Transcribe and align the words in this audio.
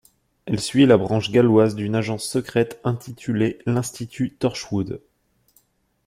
Elle 0.47 0.59
suit 0.59 0.87
la 0.87 0.97
branche 0.97 1.29
galloise 1.29 1.75
d'une 1.75 1.93
agence 1.93 2.23
secrète 2.27 2.79
intitulée 2.83 3.59
l'Institut 3.67 4.31
Torchwood. 4.31 4.99